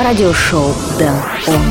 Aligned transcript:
радиошоу 0.00 0.74
Дэн 0.98 1.14
Он. 1.48 1.62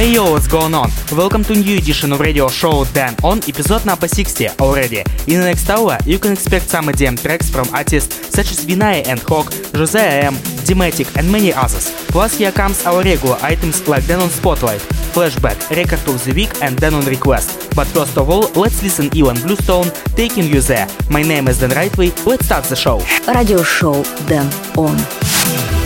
Hey 0.00 0.12
yo, 0.12 0.32
what's 0.32 0.46
going 0.46 0.72
on? 0.72 0.90
Welcome 1.12 1.44
to 1.44 1.52
new 1.54 1.76
edition 1.76 2.12
of 2.12 2.20
radio 2.20 2.48
show 2.48 2.86
Dan 2.94 3.14
on 3.22 3.38
episode 3.46 3.84
number 3.84 4.08
60 4.08 4.48
already. 4.58 5.02
In 5.26 5.40
the 5.40 5.44
next 5.44 5.68
hour, 5.68 5.98
you 6.06 6.18
can 6.18 6.32
expect 6.32 6.70
some 6.70 6.86
EDM 6.86 7.20
tracks 7.20 7.50
from 7.50 7.68
artists 7.74 8.30
such 8.34 8.50
as 8.50 8.64
Vinay 8.64 9.06
and 9.06 9.20
Hawk, 9.20 9.52
Jose 9.74 10.00
M, 10.00 10.34
Dematic 10.64 11.14
and 11.18 11.30
many 11.30 11.52
others. 11.52 11.90
Plus 12.08 12.38
here 12.38 12.50
comes 12.50 12.86
our 12.86 13.02
regular 13.02 13.36
items 13.42 13.86
like 13.88 14.06
Dan 14.06 14.22
on 14.22 14.30
Spotlight, 14.30 14.80
Flashback, 15.15 15.69
Record 15.69 16.05
of 16.09 16.25
the 16.25 16.33
Week 16.33 16.51
and 16.61 16.75
Dan 16.75 16.93
On 16.93 17.05
Request. 17.05 17.73
But 17.73 17.87
first 17.87 18.17
of 18.17 18.29
all, 18.29 18.51
let's 18.61 18.83
listen 18.83 19.09
Ilan 19.11 19.41
Bluestone, 19.43 19.89
Taking 20.17 20.43
You 20.43 20.59
There. 20.59 20.87
My 21.09 21.21
name 21.21 21.47
is 21.47 21.59
Dan 21.59 21.69
Rightway, 21.69 22.11
let's 22.25 22.45
start 22.47 22.65
the 22.65 22.75
show. 22.75 22.99
Radio 23.33 23.63
show. 23.63 24.03
Дэн 24.27 24.51
on. 24.77 25.84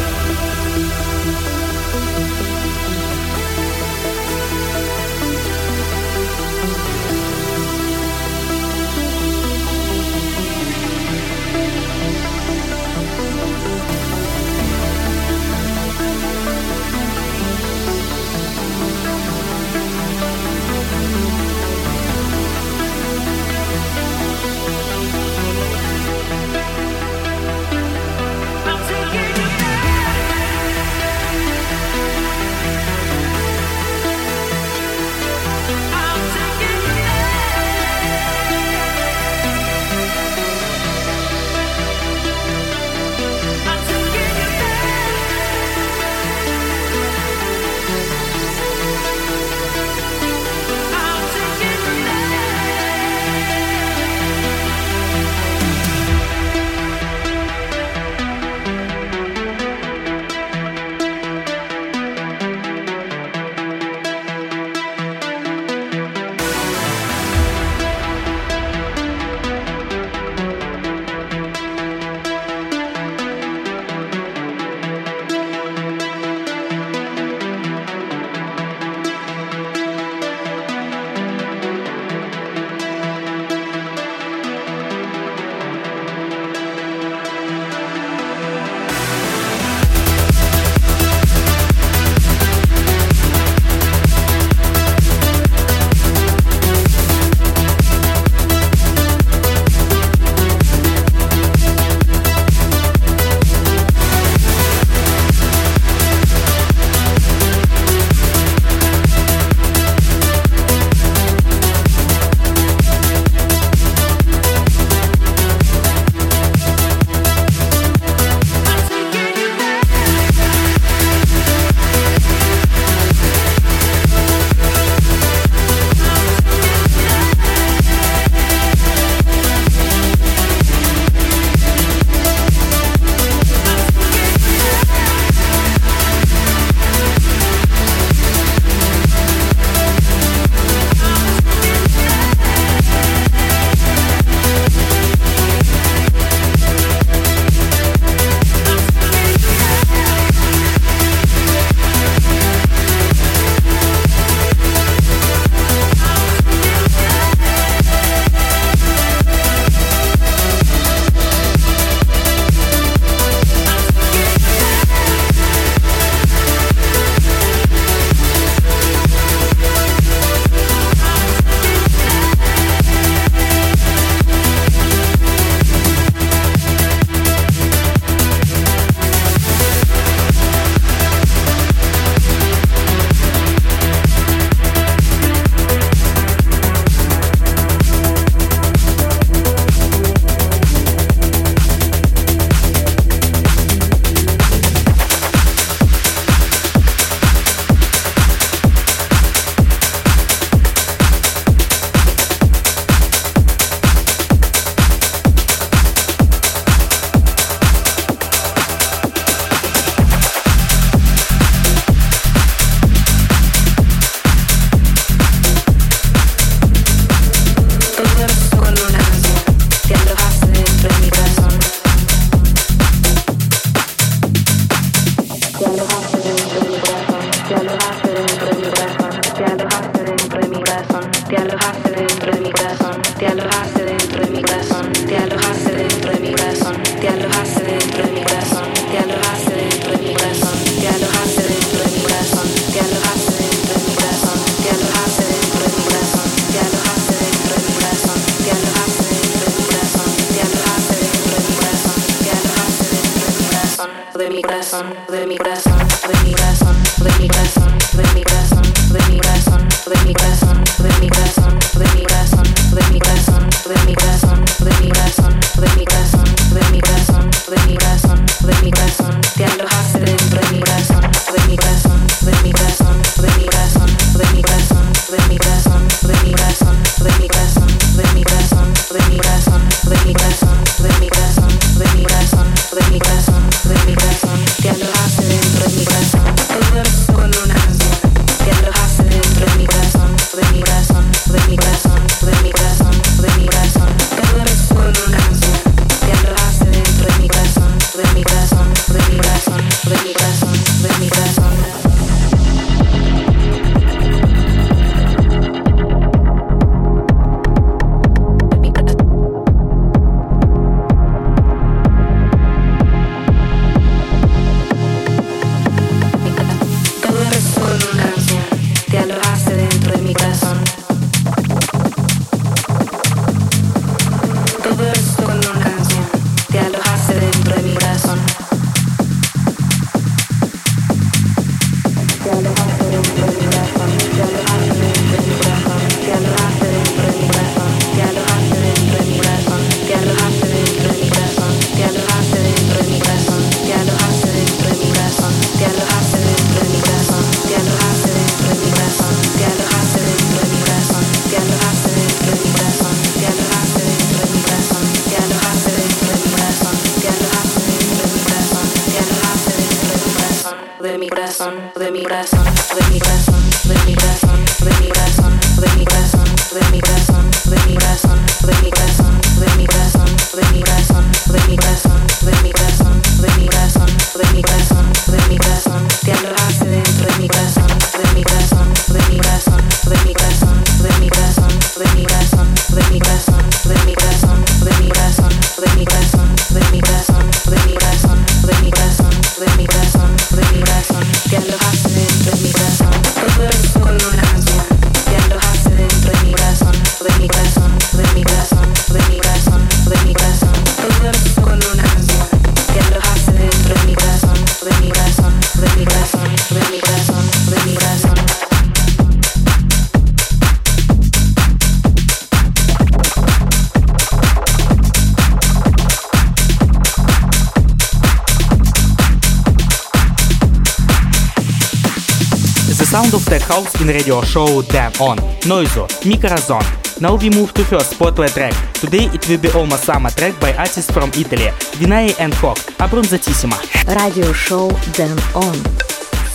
Of 423.11 423.25
tech 423.25 423.41
house 423.41 423.81
in 423.81 423.87
radio 423.87 424.21
show 424.21 424.61
Dan 424.61 424.91
On, 424.99 425.17
Noizo, 425.47 425.87
Micrazone. 426.05 427.01
Now 427.01 427.15
we 427.15 427.29
move 427.31 427.51
to 427.53 427.63
first 427.63 427.91
spotlight 427.91 428.31
track. 428.31 428.53
Today 428.73 429.05
it 429.05 429.27
will 429.27 429.39
be 429.39 429.49
almost 429.49 429.85
summer 429.85 430.11
track 430.11 430.39
by 430.39 430.53
artists 430.53 430.91
from 430.91 431.09
Italy, 431.17 431.49
Vinay 431.79 432.13
and 432.19 432.33
Hawk, 432.35 432.57
Abbronzatissima. 432.77 433.57
Radio 433.99 434.31
show 434.33 434.69
Dan 434.93 435.17
On. 435.33 435.55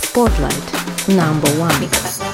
Spotlight 0.01 1.07
number 1.07 1.49
one. 1.57 2.24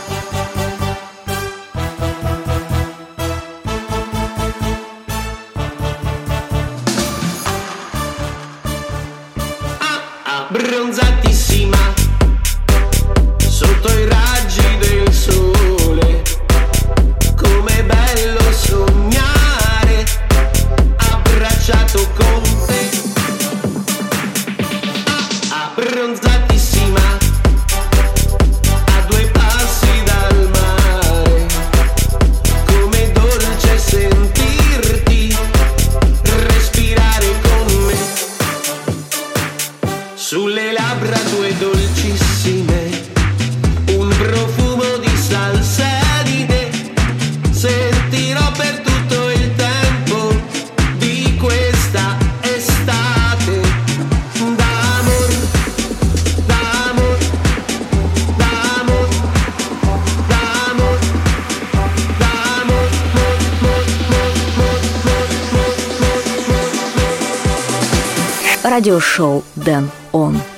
Mor. 68.91 68.99
Radio 68.99 68.99
show 68.99 70.50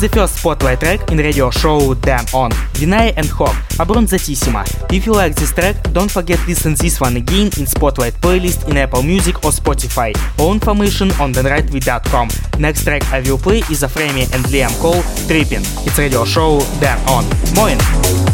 the 0.00 0.08
first 0.08 0.36
spotlight 0.36 0.80
track 0.80 1.10
in 1.10 1.18
radio 1.18 1.50
show 1.50 1.92
Dan 1.94 2.24
On, 2.32 2.50
Vinay 2.72 3.12
and 3.16 3.26
Hawk, 3.26 3.54
Abbronzatissima. 3.76 4.64
If 4.92 5.04
you 5.04 5.12
like 5.12 5.34
this 5.34 5.52
track, 5.52 5.76
don't 5.92 6.10
forget 6.10 6.38
listen 6.48 6.74
this 6.74 7.00
one 7.00 7.16
again 7.16 7.50
in 7.58 7.66
Spotlight 7.66 8.14
playlist 8.14 8.68
in 8.68 8.78
Apple 8.78 9.02
Music 9.02 9.36
or 9.44 9.50
Spotify. 9.50 10.12
All 10.38 10.54
information 10.54 11.10
on 11.20 11.32
thenightwe.com. 11.32 12.28
Next 12.58 12.84
track 12.84 13.04
I 13.12 13.20
will 13.20 13.38
play 13.38 13.58
is 13.70 13.82
a 13.82 13.88
Afremi 13.88 14.32
and 14.32 14.44
Liam 14.46 14.72
Cole, 14.80 15.02
Tripping. 15.26 15.64
It's 15.86 15.98
radio 15.98 16.24
show 16.24 16.60
Dan 16.80 16.98
On. 17.08 17.24
Moin! 17.54 18.29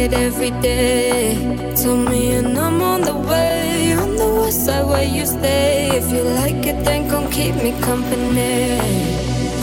it 0.00 0.12
every 0.12 0.50
day. 0.62 1.34
Tell 1.76 1.96
me, 1.96 2.32
and 2.32 2.58
I'm 2.58 2.80
on 2.82 3.00
the 3.02 3.14
way. 3.14 3.92
On 3.92 4.16
the 4.16 4.28
west 4.40 4.64
side 4.64 4.86
where 4.86 5.04
you 5.04 5.26
stay. 5.26 5.90
If 6.00 6.10
you 6.12 6.22
like 6.40 6.66
it, 6.66 6.84
then 6.84 7.08
come 7.10 7.30
keep 7.30 7.54
me 7.56 7.72
company. 7.80 8.80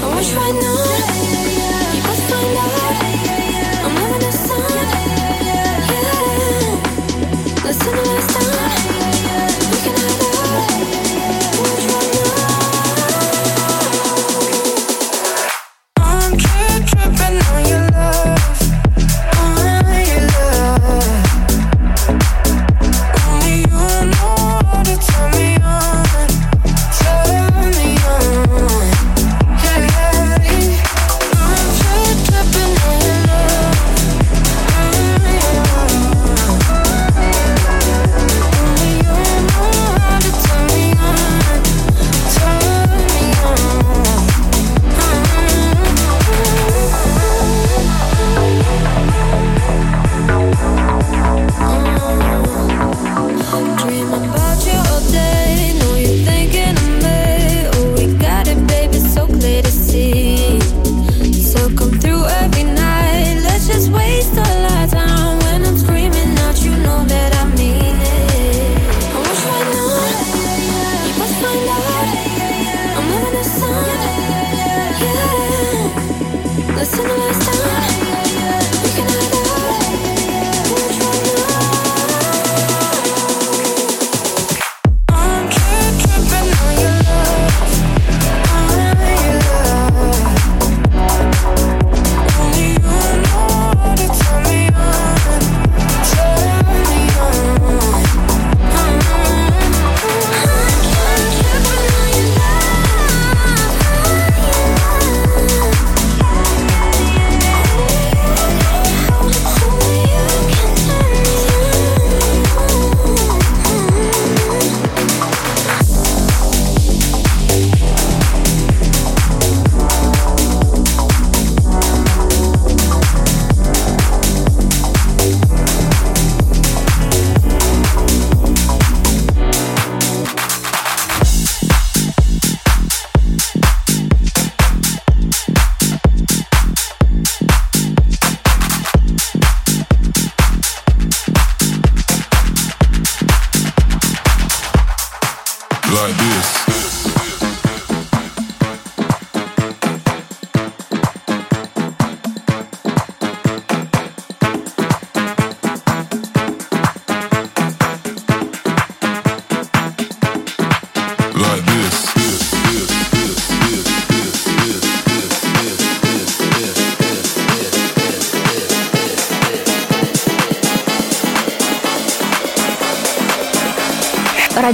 I 0.03 0.15
wish 0.15 0.34
right 0.34 0.58
now. 0.62 1.76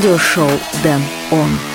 радиошоу 0.03 0.49
«Дэн 0.83 1.01
Он». 1.31 1.72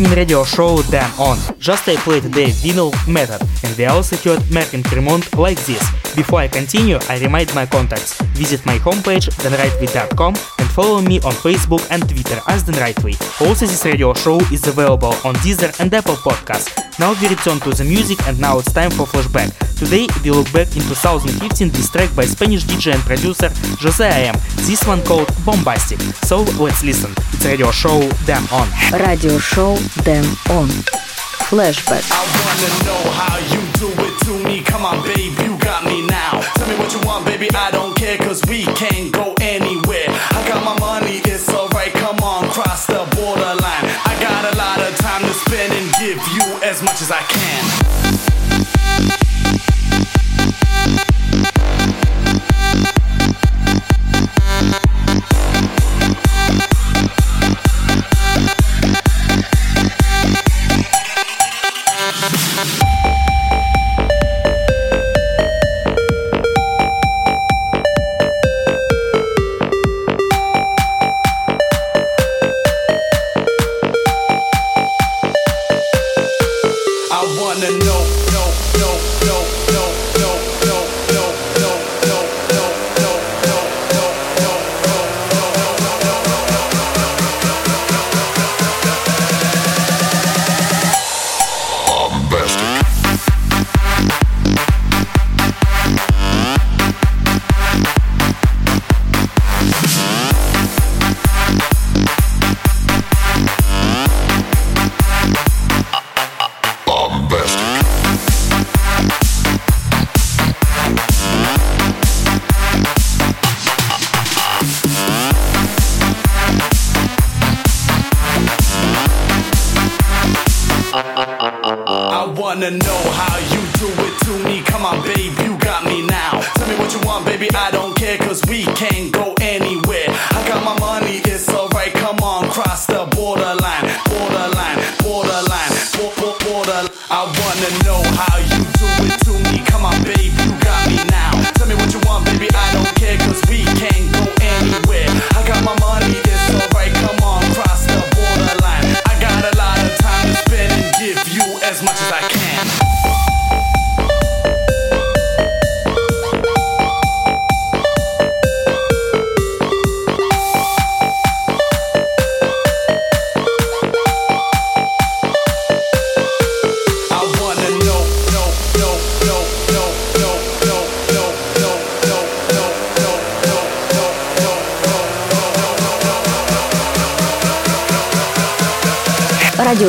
in 0.00 0.10
radio 0.12 0.44
show 0.44 0.82
Dan 0.90 1.10
On. 1.18 1.36
Just 1.58 1.88
I 1.88 1.96
played 1.96 2.22
the 2.22 2.46
vinyl 2.62 2.90
method 3.06 3.40
and 3.64 3.76
we 3.76 3.84
also 3.84 4.16
heard 4.16 4.40
Merck 4.48 4.72
Tremont 4.84 5.36
like 5.36 5.60
this. 5.64 5.82
Before 6.16 6.40
I 6.40 6.48
continue, 6.48 6.98
I 7.08 7.18
remind 7.18 7.54
my 7.54 7.66
contacts. 7.66 8.20
Visit 8.34 8.64
my 8.64 8.78
homepage 8.78 9.28
thenrightway.com 9.42 10.34
and 10.58 10.70
follow 10.70 11.00
me 11.02 11.20
on 11.20 11.32
Facebook 11.32 11.86
and 11.90 12.08
Twitter 12.08 12.40
as 12.48 12.64
The 12.64 12.72
Rightway. 12.72 13.14
Also 13.46 13.66
this 13.66 13.84
radio 13.84 14.14
show 14.14 14.38
is 14.52 14.66
available 14.66 15.14
on 15.24 15.34
Deezer 15.44 15.78
and 15.80 15.92
Apple 15.92 16.16
Podcasts. 16.16 16.70
Now 16.98 17.12
we 17.20 17.28
return 17.28 17.60
to 17.60 17.70
the 17.70 17.84
music 17.84 18.26
and 18.26 18.40
now 18.40 18.58
it's 18.58 18.72
time 18.72 18.90
for 18.90 19.06
flashback. 19.06 19.52
Today 19.78 20.06
we 20.24 20.30
look 20.30 20.50
back 20.52 20.68
in 20.76 20.82
2015 20.82 21.68
this 21.70 21.90
track 21.90 22.14
by 22.16 22.24
Spanish 22.24 22.64
DJ 22.64 22.94
and 22.94 23.02
producer 23.02 23.50
Jose 23.80 24.06
I 24.06 24.30
Am. 24.30 24.36
This 24.66 24.86
one 24.86 25.02
called 25.04 25.28
Bombastic. 25.44 26.00
So 26.24 26.42
let's 26.58 26.82
listen. 26.82 27.14
Radio 27.44 27.70
Show 27.70 28.00
Dan 28.26 28.46
On. 28.52 28.68
Radio 28.92 29.38
Show 29.38 29.76
Dan 30.04 30.24
On. 30.50 30.68
Flashback. 31.48 32.04
I 32.12 32.22
wanna 32.36 32.70
know 32.86 33.10
how 33.10 33.38
you 33.38 33.60
do 33.80 33.88
it 34.04 34.14
to 34.24 34.44
me. 34.44 34.60
Come 34.62 34.84
on, 34.84 35.02
babe, 35.02 35.32
you 35.40 35.56
got 35.58 35.84
me 35.84 36.06
now. 36.06 36.40
Tell 36.54 36.68
me 36.68 36.76
what 36.76 36.92
you 36.92 37.00
want, 37.00 37.24
baby, 37.24 37.48
I 37.54 37.70
don't 37.70 37.96
care, 37.96 38.18
cause 38.18 38.40
we 38.46 38.64
can't 38.76 39.10
go 39.12 39.34
anywhere. 39.40 40.06
I 40.08 40.44
got 40.46 40.64
my 40.64 40.78
money, 40.78 41.20
it's 41.24 41.48
alright, 41.48 41.92
come 41.92 42.18
on, 42.20 42.48
cross 42.50 42.86
the 42.86 43.04
borderline. 43.16 43.84
I 44.04 44.16
got 44.20 44.52
a 44.52 44.56
lot 44.56 44.78
of 44.80 44.96
time 44.98 45.22
to 45.22 45.32
spend 45.32 45.72
and 45.72 45.92
give 45.98 46.18
you 46.34 46.62
as 46.62 46.82
much 46.82 47.02
as 47.02 47.10
I 47.10 47.22
can. 47.22 47.99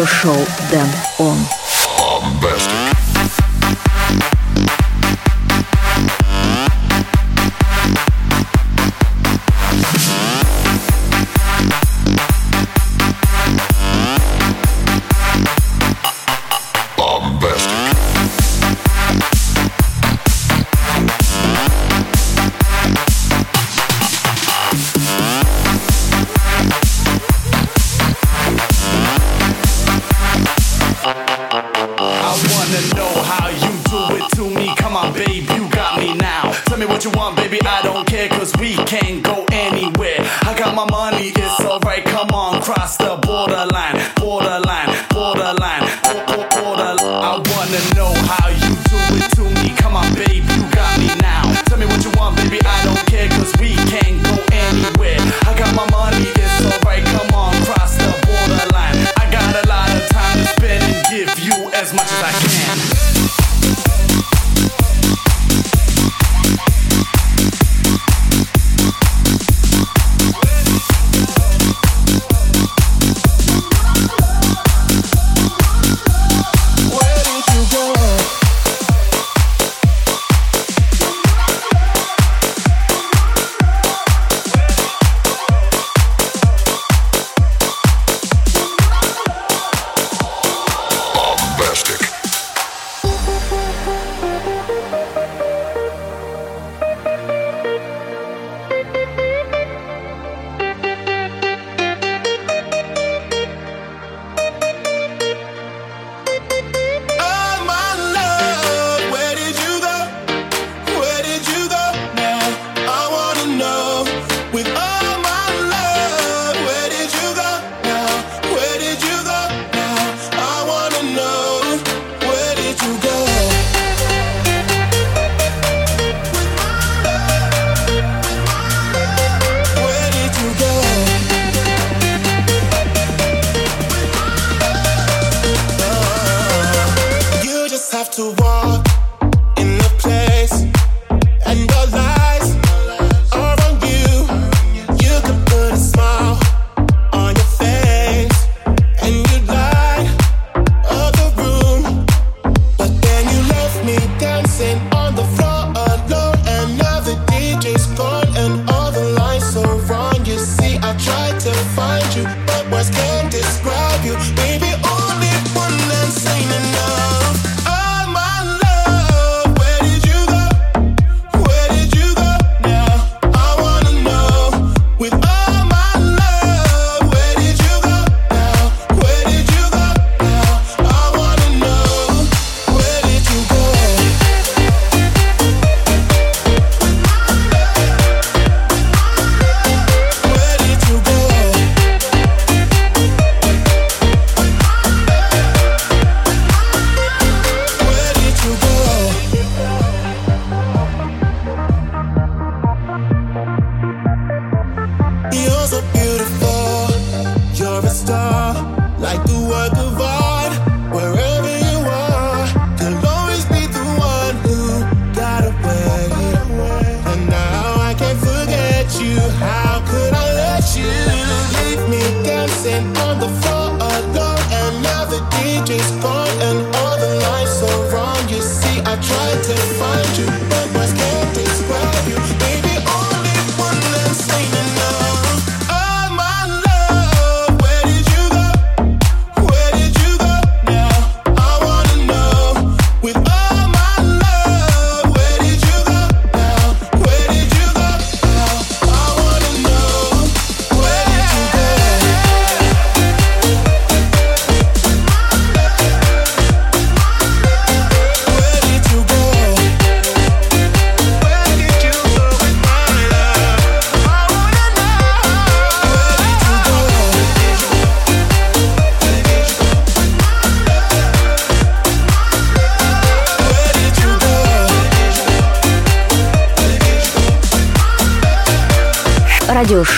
радиошоу 0.01 0.47
Дэн 0.71 0.87
Он. 1.19 1.60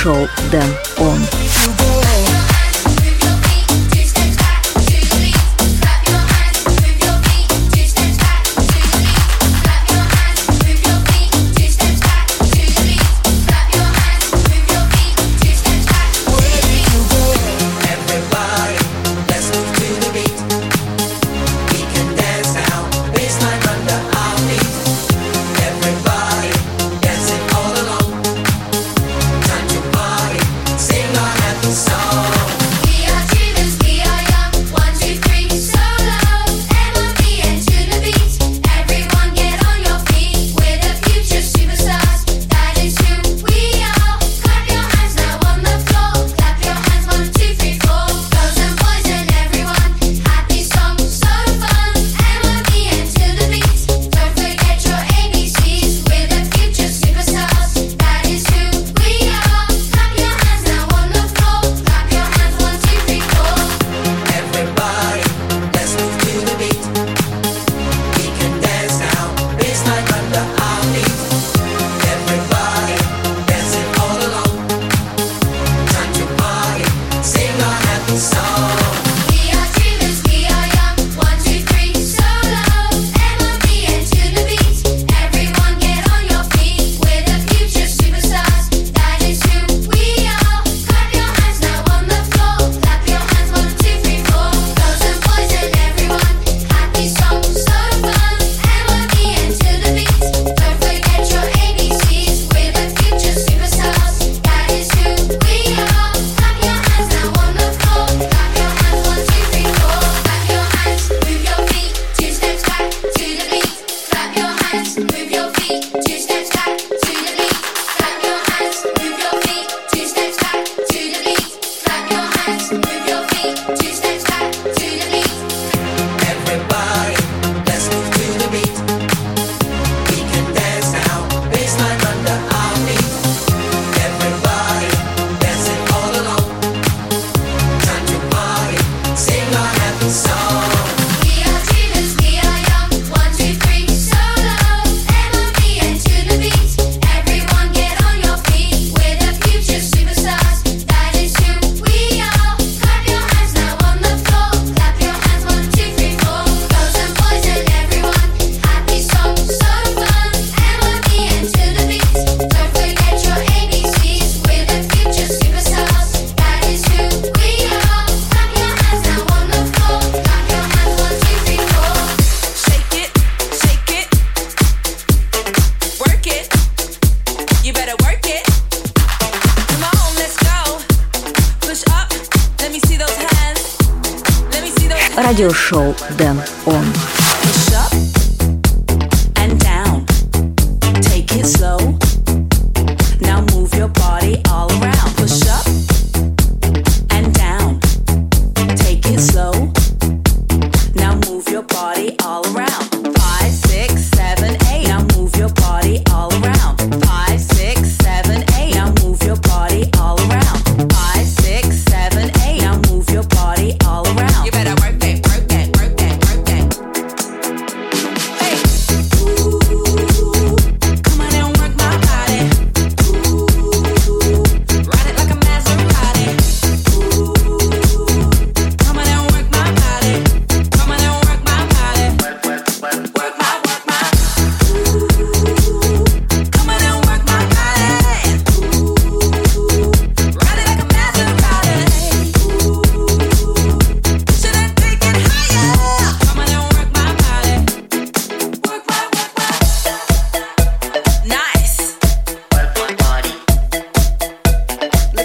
Go? 0.03 0.42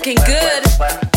looking 0.09 0.25
good. 0.25 1.08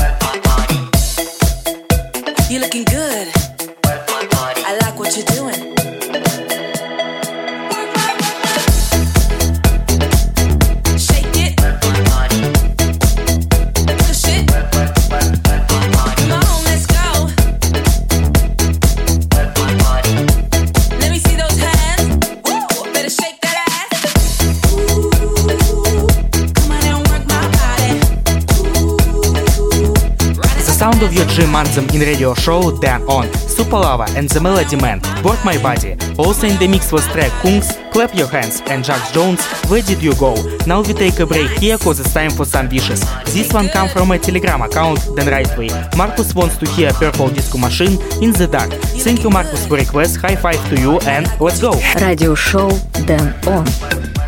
Jim 31.42 31.56
anthem 31.56 31.90
in 31.90 32.02
radio 32.02 32.36
show 32.36 32.78
Dan 32.82 33.02
On, 33.10 33.26
Supalava 33.50 34.08
and 34.16 34.30
the 34.30 34.40
Melody 34.40 34.76
Man, 34.76 35.02
Work 35.24 35.44
My 35.44 35.58
Body. 35.64 35.98
Also 36.20 36.46
in 36.46 36.56
the 36.60 36.68
mix 36.68 36.92
was 36.92 37.04
track 37.08 37.32
Kungs, 37.42 37.68
Clap 37.92 38.14
Your 38.14 38.28
Hands 38.28 38.62
and 38.68 38.84
Jax 38.84 39.12
Jones, 39.12 39.44
Where 39.68 39.82
Did 39.82 40.04
You 40.04 40.14
Go? 40.18 40.36
Now 40.68 40.82
we 40.84 40.94
take 40.94 41.20
a 41.20 41.26
break 41.26 41.50
here 41.58 41.80
cause 41.80 42.00
it's 42.00 42.14
time 42.14 42.30
for 42.30 42.46
some 42.46 42.70
wishes. 42.70 43.02
This 43.34 43.52
one 43.52 43.70
come 43.70 43.90
from 43.90 44.12
a 44.12 44.20
Telegram 44.20 44.62
account, 44.62 45.00
Dan 45.16 45.26
Rightway. 45.26 45.72
Marcus 45.98 46.36
wants 46.36 46.58
to 46.58 46.70
hear 46.74 46.94
Purple 46.94 47.30
Disco 47.30 47.58
Machine 47.58 48.00
in 48.22 48.34
the 48.34 48.48
Dark. 48.48 48.72
Thank 49.02 49.24
you 49.24 49.32
Marcus 49.32 49.66
for 49.66 49.78
request, 49.78 50.18
high 50.18 50.36
five 50.36 50.62
to 50.70 50.80
you 50.80 51.00
and 51.08 51.26
let's 51.42 51.60
go! 51.60 51.74
Radio 52.00 52.36
show 52.36 52.70
Dan 53.08 53.34
On. 53.48 53.66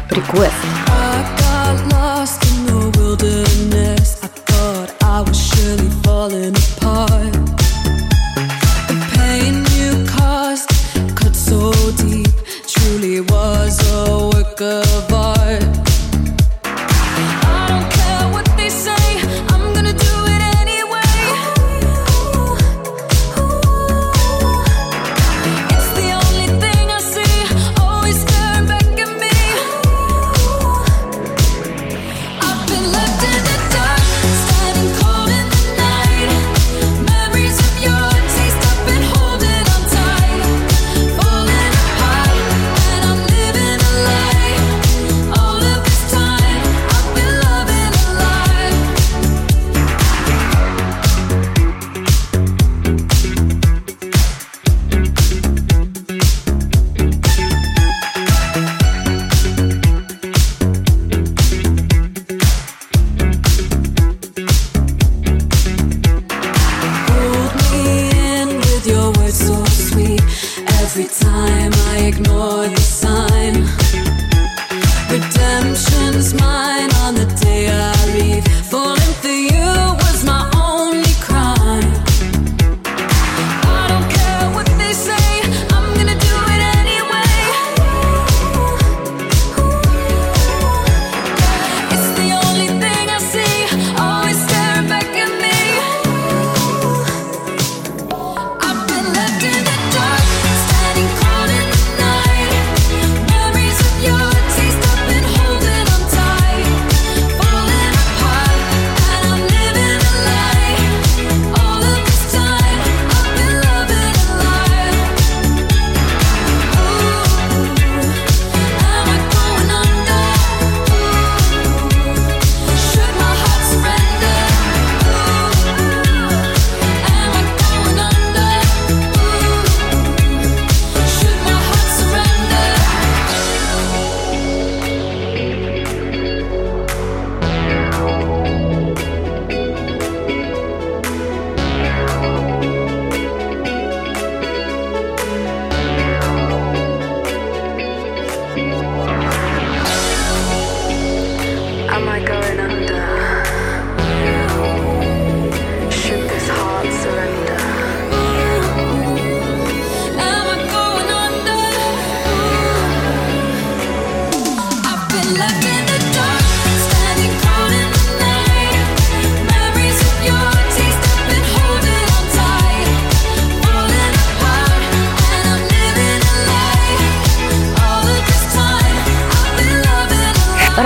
Request. 0.09 0.57
I 0.89 1.35
got 1.37 1.91
lost 1.93 2.43
in 2.51 2.65
the 2.65 2.97
wilderness. 2.97 3.62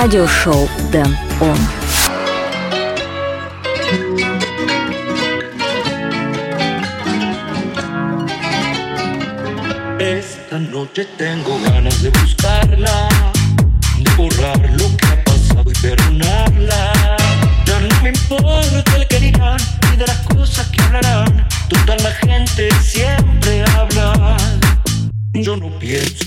радиошоу 0.07 0.69
Дэн 0.91 1.17
Он. 1.41 1.57
Esta 9.99 10.59
noche 10.59 11.05
tengo 11.17 11.59
ganas 11.65 12.01
de 12.01 12.09
buscarla 12.11 13.06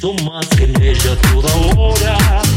suma 0.00 0.40
cerveja 0.56 1.14
toda 1.16 1.48
hora. 1.78 2.49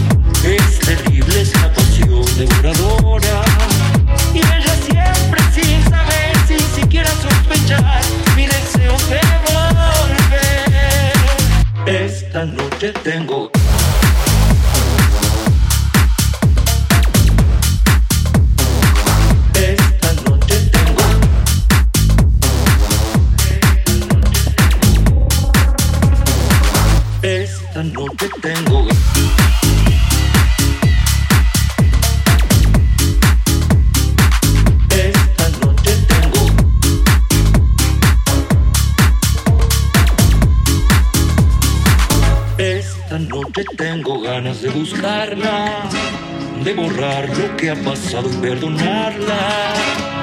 Pasado 48.14 48.30
y 48.32 48.38
perdonarla. 48.38 49.74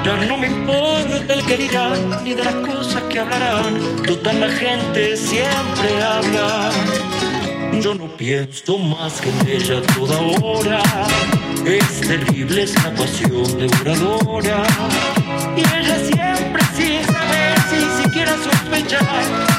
Ya 0.05 0.15
no 0.25 0.37
me 0.37 0.47
importa 0.47 1.33
el 1.33 1.45
que 1.45 1.57
dirán, 1.57 2.23
ni 2.23 2.33
de 2.33 2.43
las 2.43 2.55
cosas 2.55 3.03
que 3.03 3.19
hablarán. 3.19 3.79
Toda 4.05 4.33
la 4.33 4.49
gente 4.49 5.17
siempre 5.17 6.01
habla. 6.01 6.71
Yo 7.81 7.93
no 7.95 8.07
pienso 8.17 8.77
más 8.77 9.19
que 9.19 9.29
en 9.29 9.61
ella 9.61 9.81
toda 9.95 10.19
hora. 10.41 10.81
Es 11.65 12.01
terrible 12.01 12.63
esa 12.63 12.91
pasión 12.95 13.43
devoradora. 13.59 14.63
Y 15.57 15.61
ella 15.61 15.97
siempre 16.11 16.63
sin 16.75 17.03
saber, 17.05 17.55
sin 17.69 18.03
siquiera 18.03 18.33
sospechar, 18.37 19.50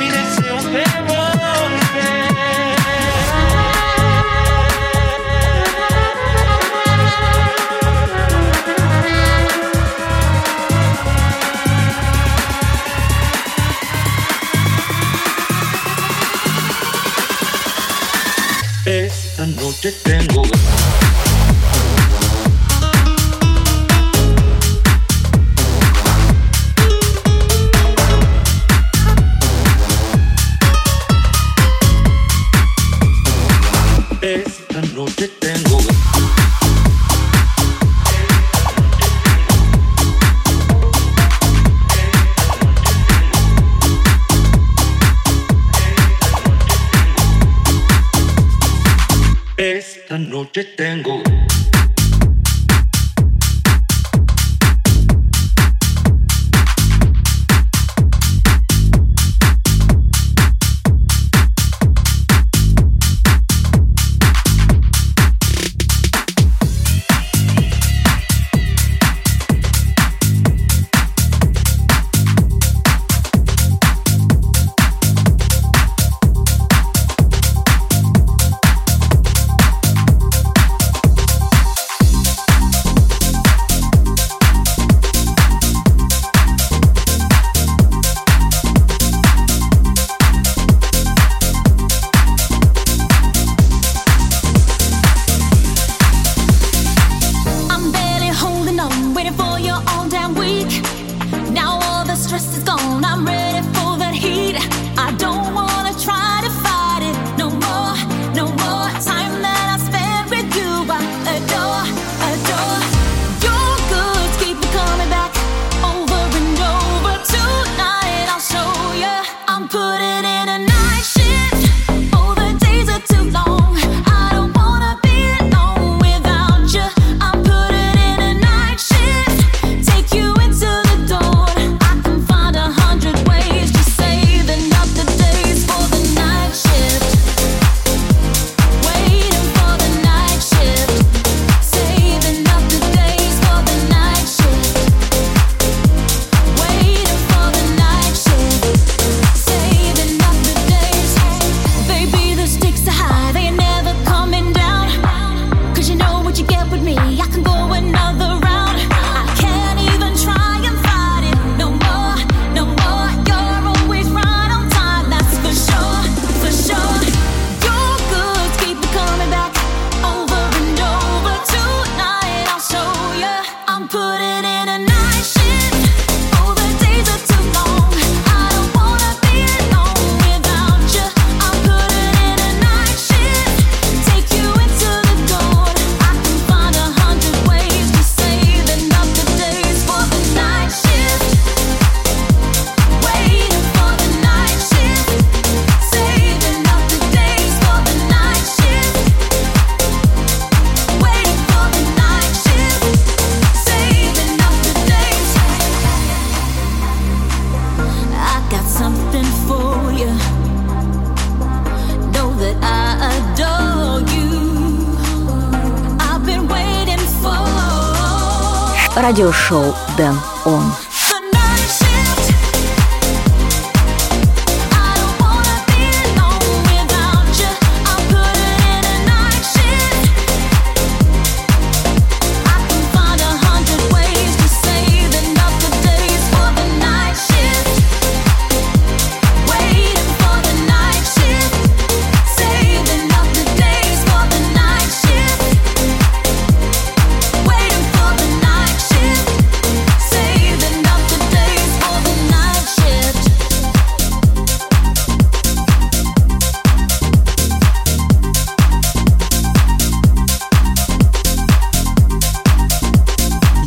радиошоу 218.97 219.75
«Дэн 219.97 220.19
Он». 220.45 220.65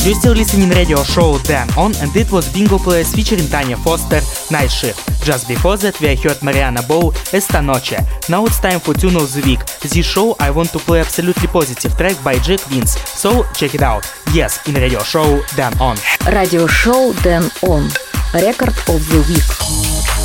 You're 0.06 0.14
still 0.14 0.34
listening 0.34 0.70
radio 0.70 1.01
show 1.01 1.39
Dan 1.39 1.68
On 1.76 1.91
and 1.95 2.16
it 2.16 2.32
was 2.32 2.53
Bingo 2.53 2.78
Players 2.78 3.12
featuring 3.16 3.47
Tanya 3.47 3.76
Foster, 3.76 4.22
Night 4.51 4.68
Shift. 4.68 5.24
Just 5.26 5.47
before 5.47 5.78
that 5.78 5.99
we 5.99 6.16
heard 6.16 6.43
Mariana 6.43 6.84
Bow, 6.84 7.12
Esta 7.34 7.60
Noche. 7.60 7.97
Now 8.30 8.45
it's 8.45 8.60
time 8.60 8.80
for 8.80 8.93
Tune 8.93 9.16
of 9.16 9.34
the 9.34 9.41
Week. 9.41 9.66
This 9.82 10.06
show 10.06 10.36
I 10.39 10.51
want 10.51 10.70
to 10.74 10.78
play 10.78 10.99
absolutely 10.99 11.47
positive 11.47 11.97
track 11.97 12.24
by 12.24 12.38
Jack 12.38 12.60
Vince, 12.70 13.01
so 13.01 13.45
check 13.56 13.74
it 13.74 13.82
out. 13.82 14.06
Yes, 14.32 14.60
in 14.68 14.76
radio 14.76 14.99
show 14.99 15.41
Dan 15.56 15.74
On. 15.80 15.97
Radio 16.32 16.68
show 16.68 17.12
Then 17.24 17.49
On. 17.64 17.89
Record 18.36 18.78
of 18.88 19.01
the 19.10 19.26
Week. 19.28 20.25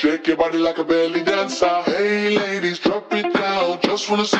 Shake 0.00 0.28
your 0.28 0.38
body 0.38 0.56
like 0.56 0.78
a 0.78 0.84
belly 0.84 1.22
dancer. 1.22 1.82
Hey 1.82 2.38
ladies, 2.38 2.78
drop 2.78 3.12
it 3.12 3.34
down. 3.34 3.78
Just 3.82 4.08
wanna 4.08 4.24
see. 4.24 4.39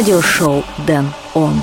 радиошоу 0.00 0.64
«Дэн 0.86 1.12
Он». 1.34 1.62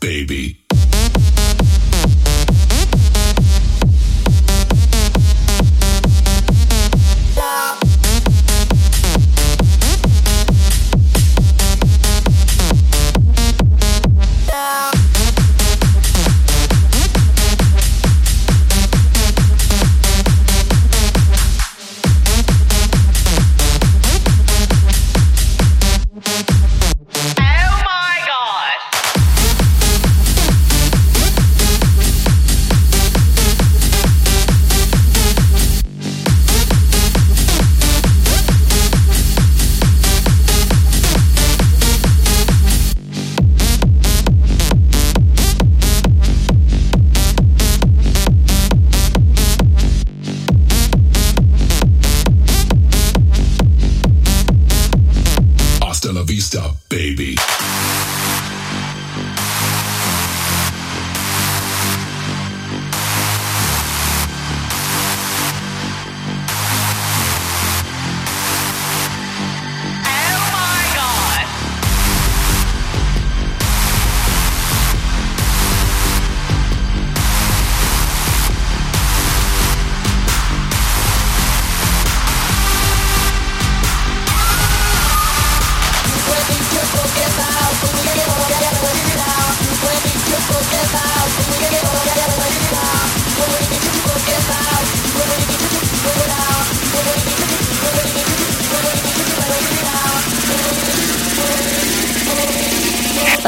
baby. 0.00 0.67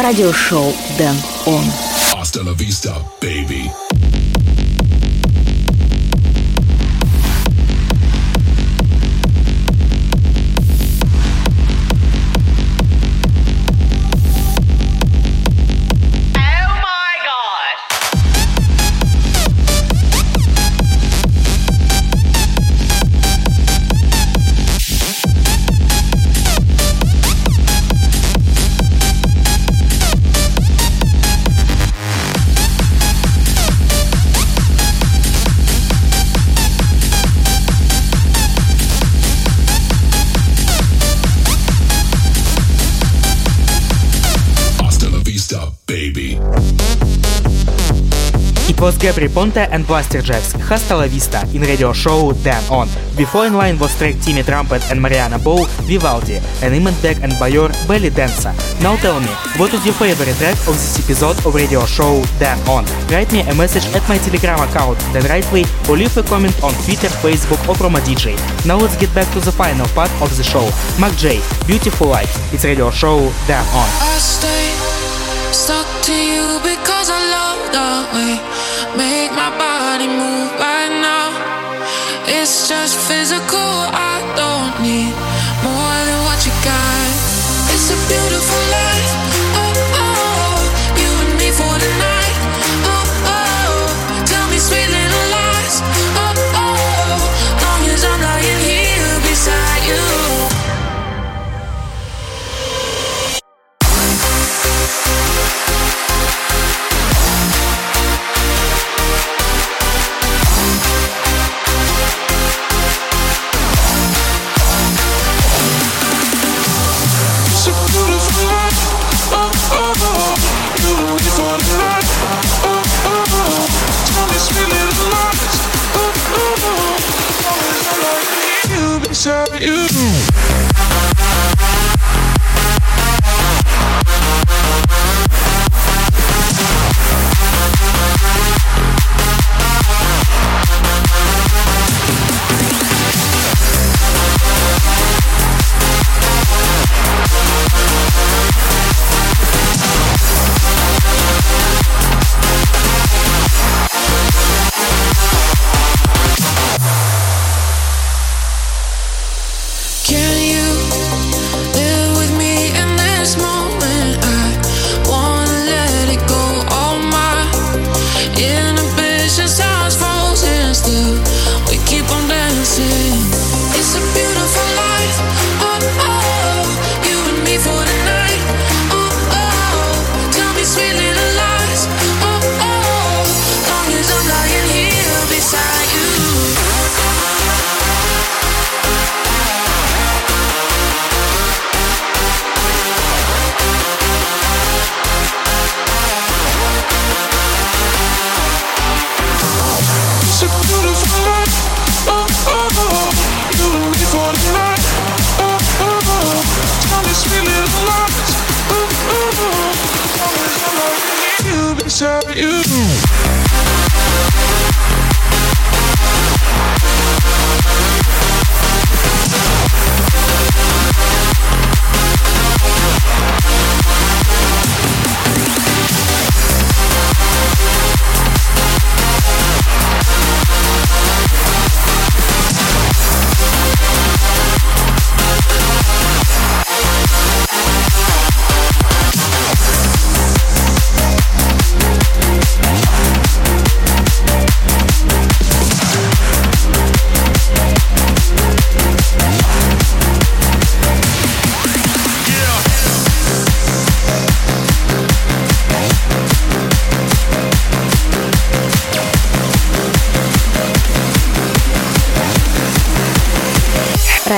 Радиошоу 0.10 0.74
Дэн 0.98 1.16
Он. 1.46 1.64
Hasta 2.14 2.44
la 2.44 2.54
vista, 2.54 2.96
Was 49.11 49.33
Ponte 49.33 49.67
and 49.73 49.85
Blasterjaxx, 49.87 50.55
Hasta 50.69 50.95
la 50.95 51.07
Vista, 51.07 51.45
in 51.53 51.63
radio 51.63 51.93
show 51.93 52.33
Dan 52.45 52.63
On. 52.71 52.87
Before 53.17 53.45
in 53.45 53.55
line 53.55 53.77
was 53.77 53.97
track 53.99 54.15
Timmy 54.21 54.45
Trumpet 54.45 54.83
and 54.89 55.03
Mariana 55.03 55.37
Bow, 55.37 55.67
Vivaldi, 55.83 56.37
and 56.63 56.73
Imanbek 56.73 57.21
and 57.25 57.33
BYOR, 57.33 57.73
Belly 57.89 58.11
Dancer. 58.11 58.55
Now 58.81 58.95
tell 58.97 59.19
me, 59.19 59.33
what 59.59 59.75
is 59.75 59.85
your 59.85 59.95
favorite 59.95 60.37
track 60.37 60.57
of 60.69 60.75
this 60.79 61.01
episode 61.03 61.37
of 61.45 61.55
radio 61.55 61.85
show 61.87 62.23
Dan 62.39 62.57
On? 62.69 62.85
Write 63.11 63.33
me 63.33 63.41
a 63.41 63.55
message 63.57 63.85
at 63.97 64.09
my 64.09 64.17
Telegram 64.19 64.61
account, 64.61 64.97
Dan 65.13 65.23
Rightway, 65.23 65.67
or 65.89 65.97
leave 65.97 66.17
a 66.17 66.23
comment 66.23 66.55
on 66.63 66.73
Twitter, 66.85 67.09
Facebook, 67.19 67.59
or 67.69 67.75
Promo 67.75 67.99
DJ. 68.07 68.39
Now 68.65 68.77
let's 68.79 68.97
get 68.97 69.13
back 69.13 69.27
to 69.33 69.41
the 69.41 69.51
final 69.53 69.89
part 69.89 70.13
of 70.23 70.31
the 70.37 70.45
show. 70.45 70.71
Mark 71.01 71.17
J, 71.17 71.43
Beautiful 71.67 72.07
Life. 72.07 72.31
It's 72.55 72.65
radio 72.65 72.91
show 72.91 73.19
Dan 73.49 73.67
On. 73.75 73.89
I 74.07 74.19
stay 74.23 74.71
stuck 75.53 75.89
to 76.07 76.15
you 76.15 76.61
because 76.63 77.11
I 77.11 77.19
love 77.35 77.73
the 77.75 77.91
way 78.15 78.60
make 78.97 79.31
my 79.33 79.51
body 79.59 80.07
move 80.07 80.51
right 80.59 80.93
now. 81.01 81.27
It's 82.27 82.69
just 82.69 82.97
physical. 83.09 83.71
I 83.93 84.17
don't 84.41 84.83
need 84.83 85.15
more 85.67 85.99
than 86.09 86.21
what 86.27 86.41
you 86.47 86.53
got. 86.65 87.11
It's 87.75 87.91
a 87.91 87.99
beautiful 88.09 88.63
life. 88.71 89.10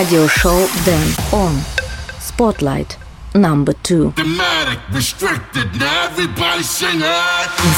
Radio 0.02 0.26
show 0.26 0.66
Dan 0.84 1.06
On 1.32 1.54
Spotlight. 2.18 2.98
Number 3.36 3.72
2. 3.84 4.14
In 4.18 4.36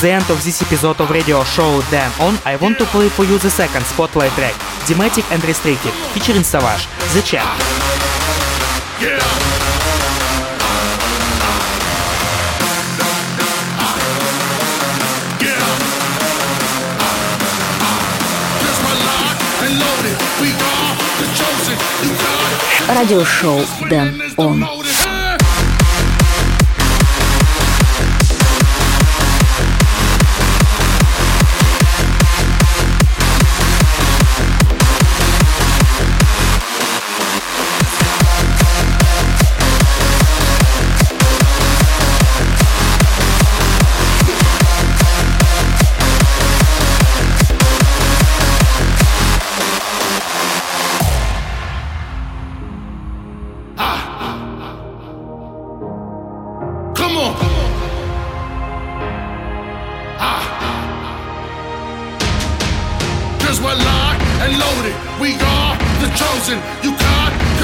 the 0.00 0.10
end 0.10 0.30
of 0.30 0.42
this 0.42 0.62
episode 0.62 1.00
of 1.02 1.10
radio 1.10 1.44
show 1.44 1.82
Dan 1.90 2.10
On, 2.20 2.38
I 2.46 2.56
want 2.56 2.78
to 2.78 2.86
play 2.86 3.10
for 3.10 3.24
you 3.24 3.36
the 3.36 3.50
second 3.50 3.84
spotlight 3.84 4.32
track, 4.32 4.54
Dimatik 4.86 5.30
and 5.30 5.44
Restricted, 5.44 5.92
featuring 6.14 6.44
Savage, 6.44 6.86
The 7.12 7.20
Champ. 7.20 7.60
Yeah. 9.02 9.43
Радиошоу 22.94 23.60
Дэн 23.90 24.22
Он. 24.36 24.64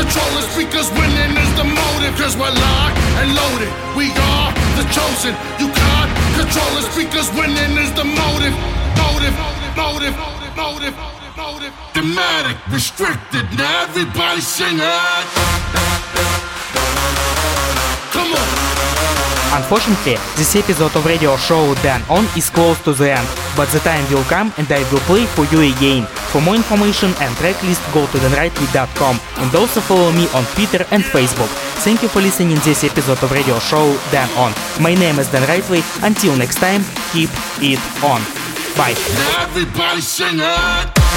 Control 0.01 0.33
us 0.41 0.49
because 0.57 0.89
winning 0.97 1.37
is 1.37 1.53
the 1.61 1.65
motive. 1.65 2.13
Cause 2.17 2.35
we're 2.37 2.49
locked 2.49 2.99
and 3.21 3.29
loaded. 3.37 3.71
We 3.93 4.09
are 4.33 4.49
the 4.81 4.85
chosen. 4.89 5.37
You 5.61 5.69
can't 5.69 6.11
control 6.41 6.73
us 6.81 6.89
because 6.97 7.29
winning 7.37 7.77
is 7.77 7.93
the 7.93 8.05
motive. 8.05 8.55
Motive, 8.97 9.35
motive, 9.77 10.15
motive, 10.57 10.95
motive. 11.37 11.73
Dramatic, 11.93 12.57
restricted. 12.73 13.45
Now 13.59 13.85
everybody 13.85 14.41
sing 14.41 14.79
it. 14.81 15.25
Come 18.13 18.33
on. 18.33 18.70
Unfortunately, 19.53 20.15
this 20.37 20.55
episode 20.55 20.95
of 20.95 21.05
radio 21.05 21.37
show 21.37 21.75
Dan 21.83 22.03
On 22.09 22.25
is 22.39 22.49
close 22.51 22.79
to 22.85 22.93
the 22.93 23.11
end, 23.19 23.27
but 23.57 23.67
the 23.75 23.81
time 23.81 24.07
will 24.13 24.23
come 24.31 24.53
and 24.59 24.71
I 24.71 24.87
will 24.93 25.03
play 25.11 25.27
for 25.27 25.45
you 25.51 25.67
again. 25.75 26.07
For 26.31 26.41
more 26.41 26.55
information 26.55 27.11
and 27.19 27.35
tracklist, 27.35 27.83
go 27.93 28.07
to 28.07 28.19
danrightway.com 28.23 29.19
and 29.43 29.55
also 29.55 29.81
follow 29.81 30.13
me 30.13 30.29
on 30.39 30.45
Twitter 30.55 30.87
and 30.93 31.03
Facebook. 31.03 31.51
Thank 31.83 32.03
you 32.03 32.09
for 32.09 32.21
listening 32.23 32.63
this 32.63 32.85
episode 32.85 33.19
of 33.25 33.33
radio 33.33 33.59
show 33.59 33.91
Dan 34.13 34.31
On. 34.39 34.55
My 34.81 34.95
name 34.95 35.19
is 35.19 35.27
Dan 35.33 35.43
Rightway. 35.43 35.83
Until 36.07 36.37
next 36.37 36.63
time, 36.63 36.83
keep 37.11 37.31
it 37.59 37.83
on. 38.07 38.23
Bye. 38.79 38.95
Everybody 39.43 40.01
sing 40.01 40.39
it. 40.39 41.10